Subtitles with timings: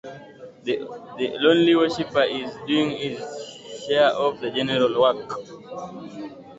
[0.63, 0.79] The
[1.39, 5.31] lonely worshipper is doing his share of the general work.